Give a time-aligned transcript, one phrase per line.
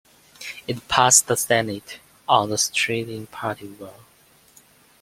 [0.67, 3.93] It passed the Senate on a straight party vote.